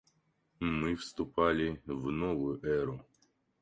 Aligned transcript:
Мы 0.59 0.95
вступали 0.95 1.79
в 1.85 2.09
новую 2.09 2.59
эру. 2.65 3.05